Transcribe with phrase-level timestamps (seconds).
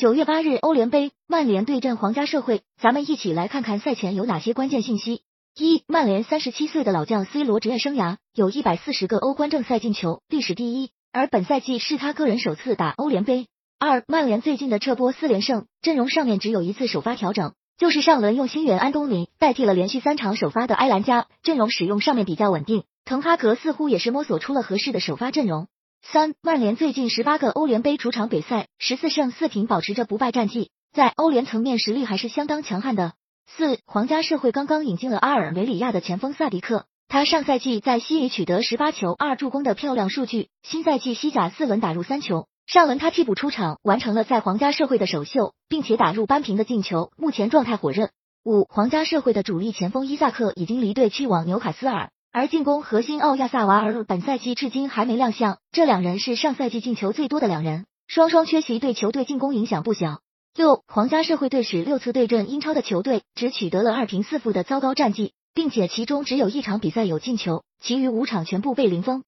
[0.00, 5.20] 九月八日，欧联杯，曼联对阵皇家社会，咱们一起来看看赛前有哪些关键信息。
[5.54, 13.48] 一、曼联三十七岁的老将 C 罗职业生涯有一百四十个欧冠正赛进球，历史第一，而本赛季是他个人首次打欧联杯。
[13.78, 22.84] 二、曼联最近的这波四连胜，阵容上面只有一次首发调整，就是上轮用新援安东尼代替了连续三场首发的埃兰加，阵容使用上面比较稳定。
[23.04, 25.66] 滕哈格似乎也是摸索出了合适的首发阵容。
[26.02, 33.12] 三、曼联最近十八个欧联杯主场比赛，十四胜四平，保持着不败战绩，在欧联层面实力还是相当强悍的。
[33.46, 48.10] 四、皇家社会刚刚引进了阿尔梅里亚的前锋萨迪克，他上赛季在西乙取得十八球二助攻的漂亮数据，新赛季西甲四轮打入三球，上轮他替补出场，完成了在皇家社会的首秀，并且打入扳平的进球，目前状态火热。
[48.42, 52.10] 五、皇家社会的主力前锋伊萨克已经离队去往纽卡斯尔。
[52.32, 60.20] 而进攻核心奥亚萨瓦尔本赛季至今还没亮相，这两人是上赛季进球最多的两人，双双缺席对球队进攻影响不小。
[60.54, 69.18] 六，皇家社会队史六次对阵英超的球队，只取得了二平四负的糟糕战绩，并且其中只有一场比赛有进球，其余五场全部被零封。